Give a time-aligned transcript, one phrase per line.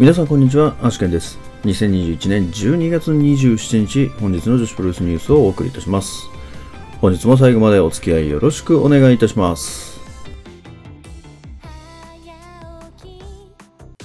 [0.00, 1.38] 皆さんこんにちは、アシケンです。
[1.64, 6.30] 2021年12月27日、本日の女子プロレスニュースをお送りいたします。
[7.02, 10.00] 本日も最後までお付き合いよろしくお願いいたします。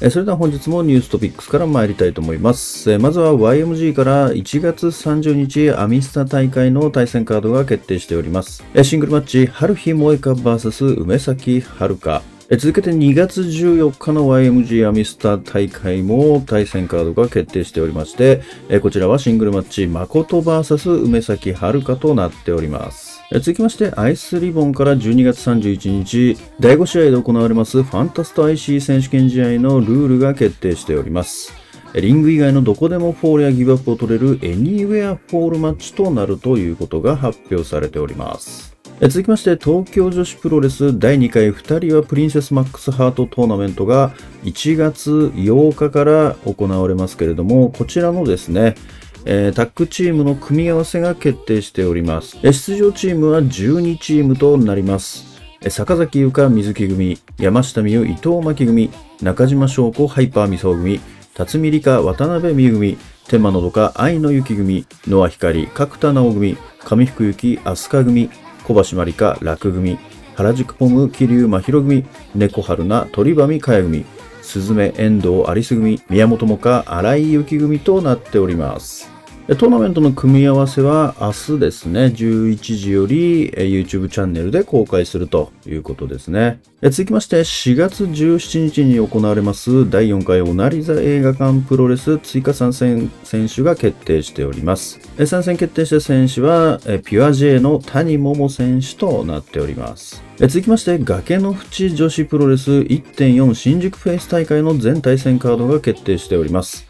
[0.02, 2.92] えそれでは本日もニューストピックスから参りたいと思います。
[2.92, 8.66] えまずは YMG から1月30日アミスタ大会の対戦カードが決定しております。
[8.74, 12.35] えシングルマッチ、春日萌香 VS 梅崎遥香。
[12.52, 18.44] 続けて2月14日の YMG アミスター大会も対戦カードが決定しておりまして、
[18.82, 23.20] こちらはシングルマッチ、誠 VS 梅崎遥香となっております。
[23.32, 31.52] 続きまして、アイスリボンから12月31日、第5試合で行われますファンタスト IC 選手権試合のルールが決定しております。
[31.96, 38.75] リング以外のどこでもフォールやギブアップを取れる Anywhere フォールマッチとなるということが発表されております。
[39.02, 44.14] 続きまして、東京女子プロレス第2回2人はプリンセスマックスハートトーナメントが
[44.44, 48.76] 1月8日から行われますけれども、こちらのですね、
[49.26, 52.38] えータッグチームの組み合わせが決定しております。
[52.42, 55.42] 出場チームは12チームとなります。
[55.68, 58.90] 坂崎優香水木組、山下美優伊藤真希組、
[59.22, 61.02] 中島翔子ハイパーミソ組、
[61.34, 62.98] 辰巳理香渡辺美優組、
[63.28, 68.30] 天満のどか愛の雪組、野輪光角田直組、上福幸飛鳥組、
[68.66, 70.00] 小橋まりか楽組、
[70.36, 74.06] 原宿ポム桐生真宙組、猫春菜鳥羽かや組、
[74.42, 79.15] スズメ遠藤有栖組、宮本もか荒井幸組となっております。
[79.48, 86.60] トーナメントの組み合わせは明日ですね、11時より YouTube チャンネルで公開するということですね。
[86.82, 95.00] 続きまして、4月17日に行われます第4回オナリザ映画館プロレス追加参戦選手が決定しております。
[95.28, 100.24] 参戦決定した選手は、ピュア J の谷桃選手となっております。
[100.40, 106.88] 続きまして、崖の淵女子プロレス1.4新宿フェイス大会の全対戦カードが決定しております。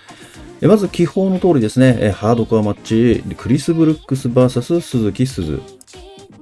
[0.67, 5.61] まず気泡の通りですね、ハードコアマッチ、クリス・ブルックス VS 鈴木鈴。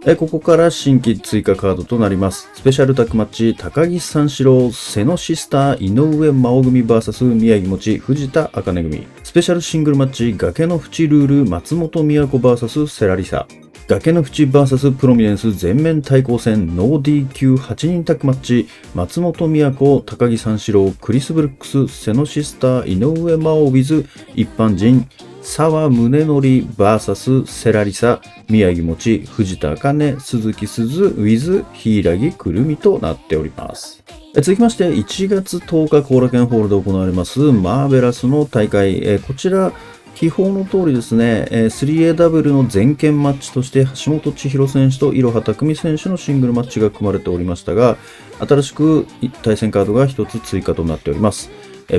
[0.05, 2.49] えここから新規追加カードとなります。
[2.53, 9.07] スペシャルタックマッチ、高木三四郎、瀬野シスター、井上真央組 VS 宮城持ち、藤田茜組。
[9.23, 13.47] スペシャルシングルマッチ、崖の淵ルール、松本都 VS セラリサ。
[13.87, 25.05] 崖の淵 VS プロミネンス全面対抗戦ノー DQ8 人タッグマッチ松本美和子高木三四郎クリス・ブルックス瀬野シスター井上真央 with 一般人
[25.41, 34.01] 沢宗則 VS セラリサ宮城持ち藤田茜鈴木鈴 with 柊くるみとなっております
[34.35, 39.19] 続きまして、1月10日、後楽園ホールで行われます、マーベラスの大会。
[39.19, 39.71] こちら、
[40.15, 47.97] 基本の通りですね、3AW の全県マッチとして、橋本千尋選手といろはたくみ選手のシングルマッチが組まれておりましたが、
[48.39, 49.05] 新しく
[49.41, 51.49] 対戦カードが1つ追加となっております。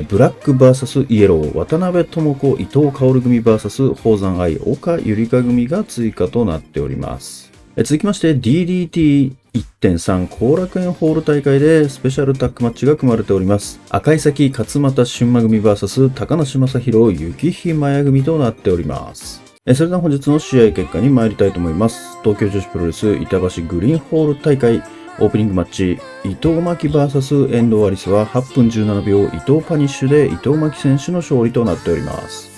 [0.07, 7.51] ブラック VS イエロー、渡辺智子、伊藤薫組 VS 宝山愛、岡ゆりか組が追加となっております。
[7.77, 13.79] 続きまして DDT 1.3後楽園ホール大会でスペシャルタッグマッチが組まれております。
[13.89, 19.41] 赤い崎勝又俊馬組 VS 高梨正宏雪日麻也組となっております。
[19.73, 22.17] それでは本日の試合結果に参りたいと思います。
[22.21, 24.83] 東京女子プロレス板橋グリーンホール大会
[25.19, 32.53] オープニングマッチ伊藤真希 VS 遠藤アリスは8分17秒伊藤パニッシュで伊藤麻希選手の勝利となっております。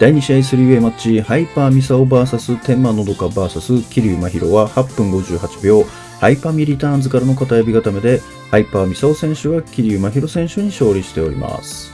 [0.00, 5.84] 第2試合 3way マッチ、ハイパーミサオ VS 天満のどか VS 桐生真弥は8分58秒、
[6.22, 8.20] ハイパミリターンズからの片指固めで、
[8.52, 11.92] ハイパーミサオ選手は桐生真弥選手に勝利しております。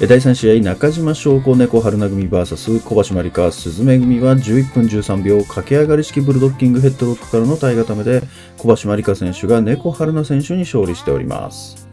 [0.00, 8.24] 第3試合、中島翔子猫春菜組 VS 小橋まりか鈴芽組は11分13秒、駆け上がり式ブルドッキングヘッドロックからの体固めで、
[8.58, 11.83] 小橋まりか選手が猫春菜選手に勝利しております。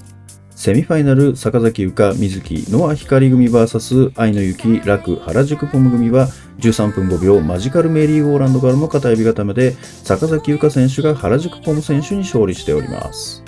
[0.61, 6.27] セミファイナル、坂崎優香、水木、ノア光組 VS 愛の雪、楽、原宿ポム組は
[6.59, 9.71] 13分5秒、マジカルメリーゴーランドからの片指固めで、
[10.03, 13.43] 坂崎優香選手が原宿ポム選手に勝利しております。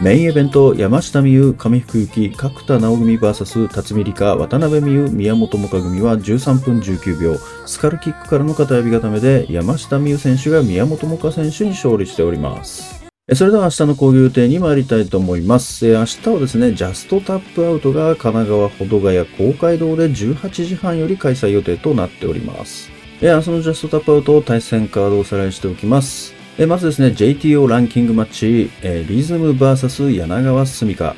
[0.00, 12.99] メインイベント、山下美優、上福幸、角田直組 VS 辰巳理香、渡辺美優、宮本もか組は13分19秒、スカルキックからの片指固めで、山下美優選手が宮本もか選手に勝利しております。
[13.32, 15.86] それでは明日の講義予定に参りたいと思います。
[15.86, 22.90] 明日はですね、ジャストタップアウトが神奈川保土ヶ谷公会堂で18時半より開催予定となっております。
[23.20, 26.34] 明日のジャストタップアウトを対戦カードをおさらいしておきます。
[26.66, 28.68] まずですね、JTO ランキングマッチ、
[29.08, 31.14] リズム VS 柳川澄香。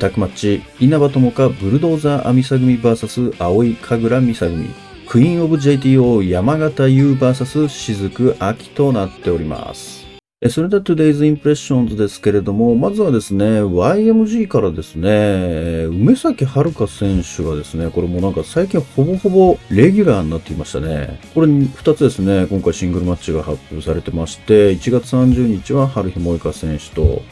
[0.00, 4.68] タックマッチ、稲葉友香ブルドーザーアミサ組 VS 青井神楽美沙組。
[5.06, 9.95] クイーンオブ JTO 山形優 VS 雫秋となっております。
[10.50, 21.20] それでは Today's Impressions ですけれども、まずはですね、YMG からですね、梅崎遥選手がですね、これもなんか最近ほぼほぼレギュラーになっていましたね。
[21.34, 27.22] これ2つですね、今回シングルマッチが発表されてまして、1月30日は春日萌香選手と、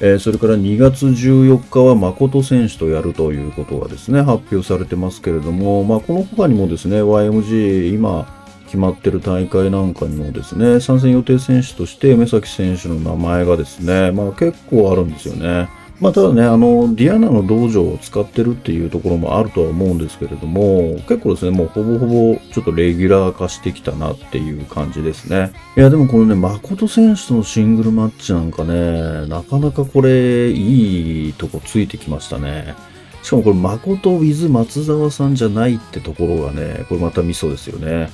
[0.00, 8.39] えー、それから2月14日は誠選手とやるということがですね、発表されてますけれども、まあ、この他にもですね、YMG、今、
[8.70, 15.68] 決まってる大会なんかにもですね、参戦予定選手として梅崎選手の名前がですね、まあ結構あるんですよね。
[15.98, 25.50] まあただね、あの、ディアナの道場を使ってるっていうところもあるとは思うんですけれども、結構ですね、もうほぼほぼちょっとレギュラー化してきたなっていう感じですね。
[25.76, 32.76] いや、でもこのね、誠選手とのシングルマッチなんかね、なかなかこれ、いいとこついてきましたね。
[33.22, 38.08] しかもこれ、誠 with 松沢さんじゃないってところがね、これまたミソですよね。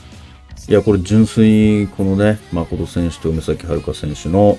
[0.68, 4.58] いや、これ純粋にこのね、誠選手と梅崎遥選手の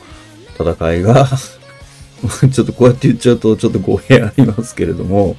[0.58, 1.28] 戦いが
[2.52, 5.36] ちょっとこうやって言っちゃうとちょっと語弊ありますけれども、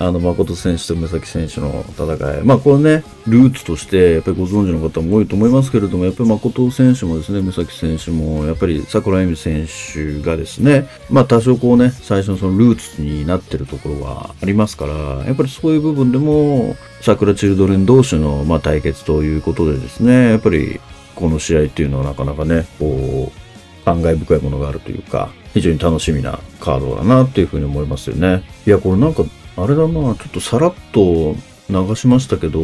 [0.00, 2.42] あの、誠選手と梅崎選手の戦い。
[2.42, 14.94] まあ、これね、ルーツとして、やっぱりご存知の方も多いと思いますけれども、やっぱり誠選手もですね、梅崎選手も、やっぱり桜井美選手がですね、まあ、多少こうね、最初のそのルーツになってるところはありますから、
[15.26, 20.80] やっぱりそういう部分でも、桜チルドレン同士の、まあ、対決ということでですね、やっぱり、
[21.14, 28.44] この試合っていうのはなかなかね、こう、感慨深いものがあるというか、非常に楽しみなカードだなっていうふうに思いますよね。
[28.66, 29.24] いや、これなんか
[29.62, 31.36] あれだな、ちょっとさらっと
[31.68, 32.60] 流しましたけど、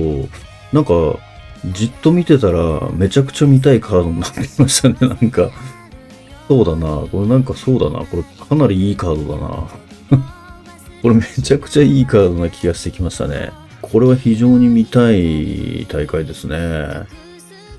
[0.72, 1.18] なんか、
[1.72, 5.50] じっと見てたらめちゃくちゃ見たいカードになってきましたね、 なんか。
[6.48, 10.22] そうだな、これなんかそうだな、これかなりいいカードだな。
[11.02, 13.50] これめちゃくちゃいいカードな気がしてきましたね。
[13.82, 17.06] これは非常に見たい大会ですね。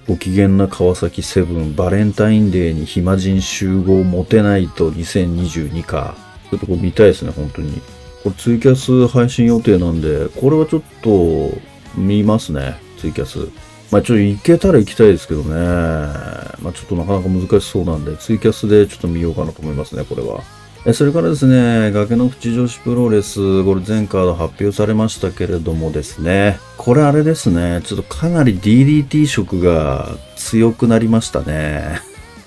[0.07, 6.15] ご機嫌な川崎セブン、バレンタインデーに暇人集合モテないと2022か。
[6.49, 7.81] ちょっとこれ見たいですね、本当に。
[8.23, 11.57] これツイキャス配信予定なんで、これはちょっと
[11.95, 13.49] 見ますね、ツイキャス。
[13.91, 15.55] まあちょっと行けたら行きたいですけどね。
[15.55, 20.43] まあちょっとなかなか難しそうなんで、ツイキャスでちょっと見ようかなと思いますね、これは。
[20.85, 31.99] えそれからですね、崖の淵女子プロレス、これ全カード発表されましたけれどもですね、これあれですね、ちょっとかなり DDT 色が強くなりましたね。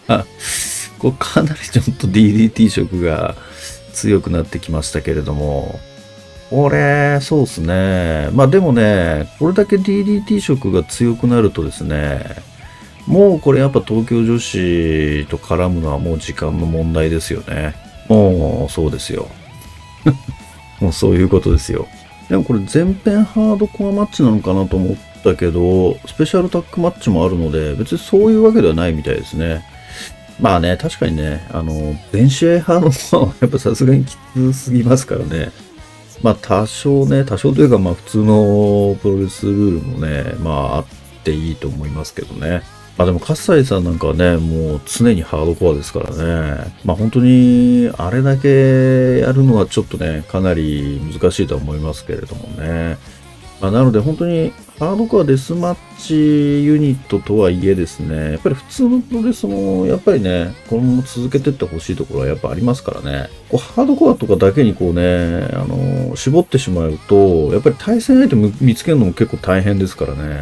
[0.99, 3.37] これかなりちょっと DDT 色が
[3.91, 5.79] 強くなってきましたけれども、
[6.51, 8.29] これ、そうですね。
[8.33, 12.25] まあでもね、これだけ DDT 色が強くなるとですね、
[13.07, 17.75] もうこれやっぱ東京女子と絡むのはもう時間の問題ですよね。
[18.09, 19.29] もうそうですよ。
[20.81, 21.87] もうそういうことですよ。
[22.29, 29.65] でもこれ全編ハードコアマッチなのかなと思ったけど、スペシャルタックマッチもあるので、別にそういうわけではないみたいですね。
[30.41, 35.51] まあね、確かにね、あの、全試合派のファンは やっぱさすがにきつすぎますからね。
[36.23, 40.85] まあ多少ね、多少というかまあ普通のプロレスルールもね、まああっ
[41.25, 42.63] ていいと思いますけどね。
[42.97, 46.75] まあでも、葛西さんなんかはね、もう常にハードコアですからね。
[46.85, 52.99] まあ本当に、あれだけやるのはちょっとね、かなり難しいとは思いますけれどもね。
[53.61, 56.15] まあ、なので本当にハードコアデスマッチ
[56.65, 63.29] ユニットとはいえですね、やっぱり普通のプロレスもやっぱりね、このまま続けてってほしいところはやっぱありますからね。
[63.51, 70.37] こうハードコアとかだけにこうね、あの、絞ってしまうと、やっぱり対戦相手見つけるのも結構大変ですからね。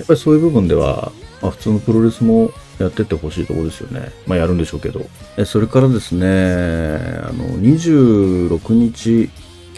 [0.00, 1.10] やっぱりそういう部分では、
[1.40, 4.10] まあ、普通のプロレスもやってってほしいところですよね。
[4.26, 5.06] まあやるんでしょうけど。
[5.46, 9.30] それからですね、あの、26日、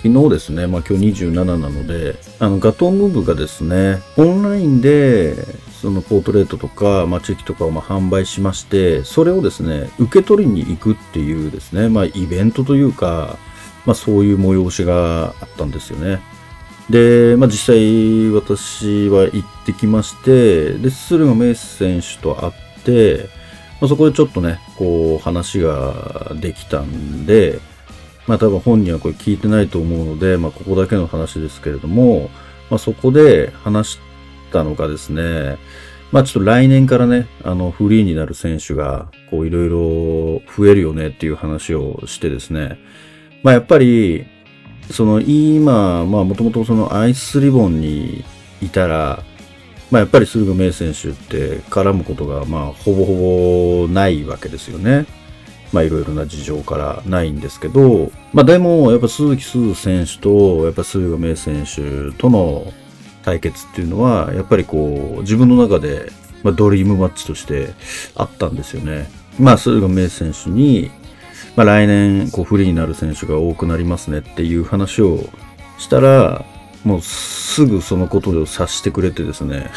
[0.03, 5.37] 昨日ですね、まあ今日27なので、あの、ガトームーブがですね、オンラインで、
[5.81, 13.37] そのポートレートとか、まあ、チェキとかをま販売しまして、それをですね、受け取りに行くっていうですね、まあ、イベントというか、
[13.87, 16.21] まあ、そういう催しがあったんですよね。
[16.91, 22.53] で、まあ、実際私は行ってきまして、で、駿河メイ選手と会っ
[22.85, 23.29] て、
[23.81, 27.61] まあ、そこでちょっとね、こう話ができたんで、
[28.27, 32.31] まあ多分本人はこれ聞いてないと思うので、まあここだけの話ですけれども、
[32.71, 33.99] まあそこで話し
[34.53, 35.59] たのがですね、
[36.13, 42.79] まあちょっと来年からね、あのフリーになる選手がこういろいろ増えるよねっていう話をしてですね、
[43.43, 44.25] まあやっぱり、
[44.91, 48.25] その今、まあもともとそのアイスリボンに
[48.61, 49.23] いたら、
[49.91, 55.07] まあやっぱり駿河明選手って絡むことがまあほぼほぼないわけですよね。
[55.73, 62.73] まあいろいろな事情からないんですけど、まあでもやっぱ鈴木鈴選手とやっぱ駿河明選手との
[63.23, 66.11] 対決っていうのはやっぱりこう自分の中で、
[66.43, 67.71] まあ、ドリームマッチとして
[68.17, 69.09] あったんですよね。
[69.39, 70.91] まあ、駿河明選手に、
[71.57, 75.21] まあ、来年、こう、フリーになる選手が多くなりますねっていう話を
[75.79, 76.45] したら、
[76.85, 79.71] もうすぐそのことを察してくれてですね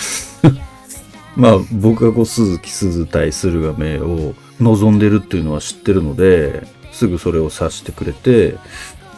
[1.35, 8.55] まあ、僕がこう、鈴木鈴対駿河明を望んでるっていうのは知ってるので、すぐそれを察してくれて、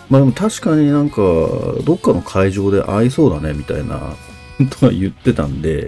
[0.09, 1.21] まあでも確かになんか、
[1.83, 4.15] どっかの会場で合いそうだね、みたいな、
[4.79, 5.87] とは言ってたんで、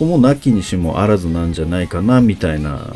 [0.00, 2.94] もなきにしもあらずなんじゃないかな、みたいな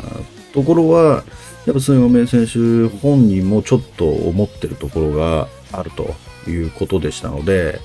[0.53, 1.23] ところは、
[1.67, 6.15] やっぱ菅野選手本人もちょっと思ってるところがあると
[6.51, 7.81] いうことでしたので、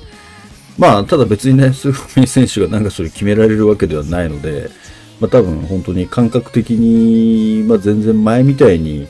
[0.80, 4.70] まあ、ただ別にね、 菅野選手がなんかそれ決められるわけではないので、
[5.20, 9.06] まあ多分本当に感覚的に、まあ全然前みたいに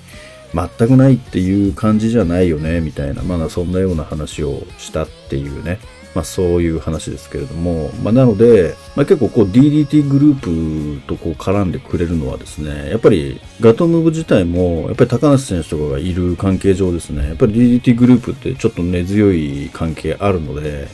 [0.52, 5.78] 全くないっていう感じじゃないよね、みたいな、まあそんなような話をしたっていうね、
[6.16, 20.88] まあそういう話ですけれども、まあなので、まあ結構こう DDT グループとこう絡んでくれるのはですね、やっぱりガトムーブ自体も、やっぱり高梨選手とかがいる関係上ですね、やっぱり DDT グループってちょっと根強い関係あるので、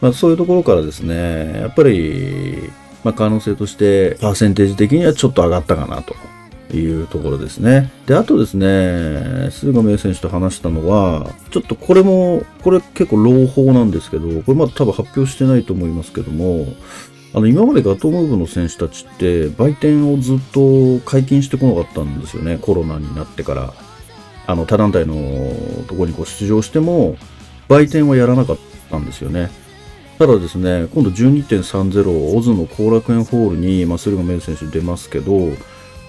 [0.00, 2.70] まあそういうところからですね、やっぱり、
[3.04, 6.14] まあ可能性としてパーセンテージ的にはちょっと上がったかなと。
[6.74, 7.92] いうところですね。
[8.06, 16.66] で、あとですね、菅野明選手と話したのは、ちょっとこれも、これ結構朗報なんですけど、これまだ多分発表してないと思いますけども、
[17.34, 23.72] あの、今までガトムーブの選手たちって、売店をずっと解禁してこなかったんですよね、コロナになってから。
[24.46, 25.14] あの、他団体の
[25.86, 27.16] ところにこう出場しても、
[27.68, 28.58] 売店はやらなかっ
[28.90, 29.50] たんですよね。
[30.18, 35.54] ただですね、今度12.30、オズの後楽園ホールに、まあ、駿河明選手出ますけど、ま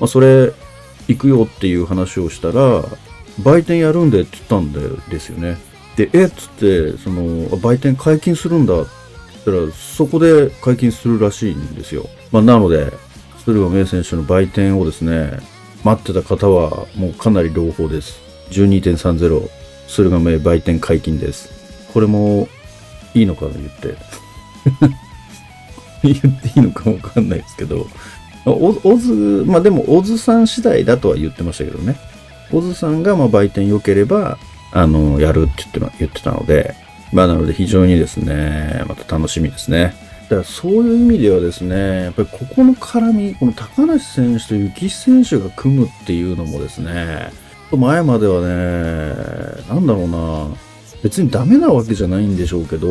[0.02, 0.54] あ、それ
[1.08, 2.86] 行くよっていう話をしたら、
[3.44, 5.58] 売店やるんでって言ったんでですよね。
[5.98, 8.92] で、えっつって、その、売店解禁するんだって
[9.46, 12.08] 言ったら、そこで解禁するらしいんですよ。
[12.32, 12.94] まあ、なので、
[13.46, 15.40] 駿河明選手の売店をですね、
[15.84, 18.20] 待ってた方はもうかなり朗報です。
[18.52, 19.50] 12.30、
[19.88, 21.50] 駿河明売店解禁です。
[21.94, 22.48] これも
[23.20, 23.96] いいのかな、言って。
[26.04, 27.88] 言っていいのかもわかんないですけど、
[28.46, 31.98] オズ、まあでも、オズさん次第だとは言ってましたけどね。
[32.52, 34.38] オズさんがまあ売店良ければ、
[34.72, 36.76] あの、やるって言って言ってたので、
[37.12, 39.96] まあなので非常にですね、また楽しみですね。
[40.30, 47.32] だからそういう意味ではですね、やっぱりここの絡み、この高梨選手と幸選手が組むっていうのもですね、
[47.72, 48.48] 前まではね、
[49.70, 50.48] なんだろうな、
[51.04, 52.88] 別にダメなわけじゃないんでしょうけど、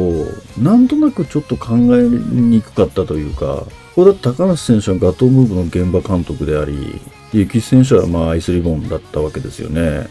[0.58, 7.00] なんとなくちょっと考えにくかったというか、これだって高梨選手はガトームーブの現場監督であり、
[7.32, 9.80] 雪選手はまあアイスリボンだったわけですよね。
[9.80, 10.08] だか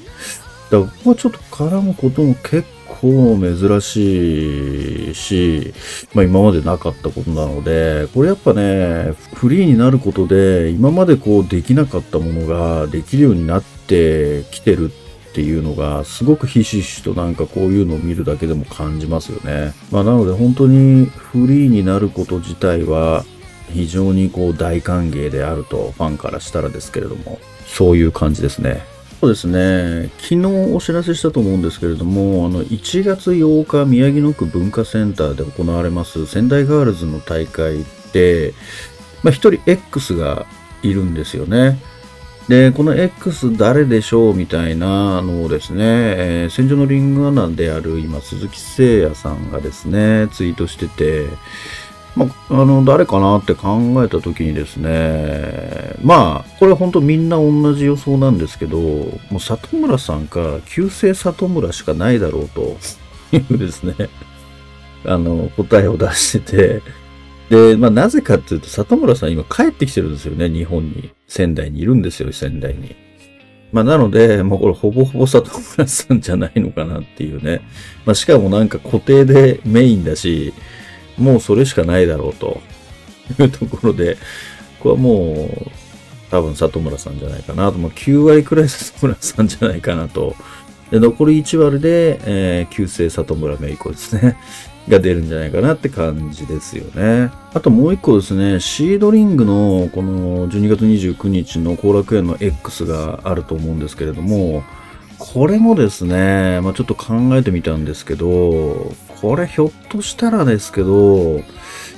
[0.71, 2.65] らここはちょっと絡むことも結
[3.01, 5.73] 構珍しいし、
[6.13, 15.04] まあ今までなかったことなので、これやっぱね、フリーになることで、今までこうできなかったものができるようになってきてるって
[15.35, 19.73] ていうのがすごくひしひしとなんかこういうのを見るだけでも感じますよね。
[19.91, 23.25] まあなので本当にフリーになること自体は
[23.73, 28.81] 非常にこう大歓迎であるとファンからしたらですけれども、そういう感じですね。
[29.19, 30.09] そうですね。
[30.19, 38.53] 昨日お知らせしたと思うんですけれども、あの、1月8日、宮城野区文化センターで行われます仙台ガールズの大会で、
[39.23, 40.45] まあ、1人 X が
[40.83, 41.79] いるんですよね。
[42.47, 51.27] で、この X 誰でしょうみたいなのをですね、えー、戦場のリングアナである今、鈴木誠也さんがですね、ツイートしてて、
[52.15, 62.77] まあ、あの、誰かなって考えた時にですね、まあ、これ本当みんな同じ予想なんですけど、もう里村さんか、旧姓里村しかないだろうと
[63.31, 63.95] いうですね、
[65.03, 66.81] あの、答えを出してて、
[67.49, 71.11] で、まあ、なぜかっていうと、里村さん今帰ってきてるんですよね、日本に。
[71.27, 72.95] 仙台にいるんですよ、仙台に。
[73.71, 77.61] まあ、なので、もうこれほぼほぼ里村さんじゃないのかなっていうね。
[78.05, 80.53] まあ、しかもなんか固定でメインだし、
[81.17, 82.61] もうそれしかないだろうと
[83.39, 84.17] いうところで、
[84.79, 85.71] これはもう、
[86.31, 90.35] 多分里村さんじゃないかなと、もう9割くらい里村さんじゃないかなと。
[90.91, 94.37] で、残り1割で、えー、旧姓里村芽衣子ですね。
[94.89, 97.31] が出るんじゃないかなって感じですよね。
[97.53, 104.63] あともう一個ですね、シードリングのこの12月29日の後楽園の X があると思うんですけれども、
[105.17, 111.41] これもですね、まあ、ちょっと考えてみたんですけど、これひょっとしたらですけど、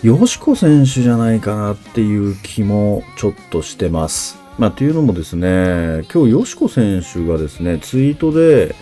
[0.03, 4.37] よしこ選手じゃないかなっていう気もちょっとしてます。
[4.57, 8.75] まあ、というのもですね、今日よしこ選手がですね、ツイートで、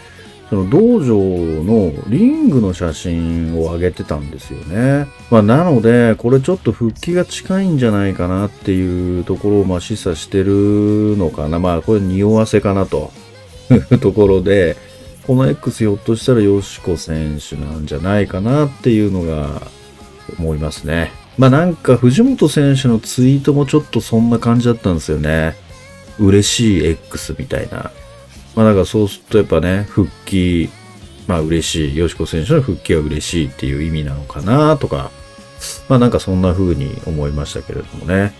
[0.49, 5.07] その道場のリングの写真を上げてたんですよね。
[5.31, 11.59] まあ、なので、これちょっと復帰が近いんじゃないかなっていうところをまあ示唆してるのかな。
[11.59, 13.11] まあ、これ匂わせかなと
[14.01, 14.77] ところで、
[15.25, 19.63] この X ひょっとしたらヨシコ選手なんじゃないかなっていうのが
[20.37, 21.11] 思いますね。
[21.39, 25.55] まあなんか藤本選手のツイートもちょっとそんな感じだったんですよね。
[26.19, 27.91] 嬉しい X みたいな。
[28.55, 30.69] まあだからそうするとやっぱね、復帰、
[31.27, 31.97] まあ嬉しい。
[31.97, 35.11] よしこ選手の復帰は嬉しいっていう意味なのかなとか、
[35.89, 38.33] まあなんかそんな風に思いましたけれどもね。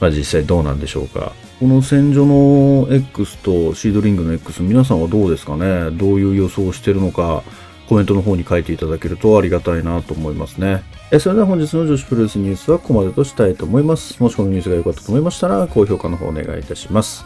[0.00, 1.32] まあ実際どうなんでしょうか。
[1.60, 5.90] この戦場の X とシードリングの X、皆さんはどうですかね？
[5.92, 7.42] どういう予想をしてるのか、
[7.88, 10.82] コメントの方に書いていただけるとありがたいなと思いますね。
[11.10, 14.22] えそれでは本日の女子プロレスニュースはここまでとしたいと思います。
[14.22, 17.24] もしこのニュースが良かったと思いましたら、高評価の方お願いいたします。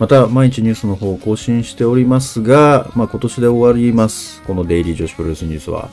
[0.00, 4.42] また、毎日ニュースの方を更新しておりますが、まあ、今年で終わります。
[4.46, 5.90] このデイリー女子プロレスニュースは。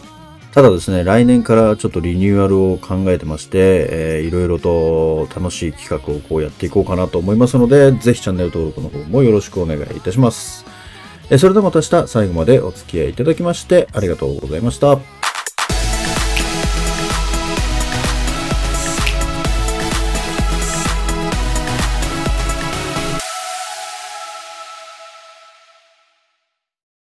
[0.53, 3.57] ただですね、来年からちょっとリニューアルを考えてまして、
[3.91, 10.65] えー、いろいろと楽しい企画をこうやっていこうかなと思いますので、ぜひチャンネル登録の方もよろしくお願いいたします。
[11.29, 15.16] えー、それではまた明日最後までお付き合いいただきましてありがとうございました。